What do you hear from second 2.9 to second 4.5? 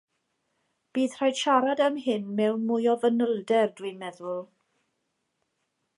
o fanylder dwi'n meddwl.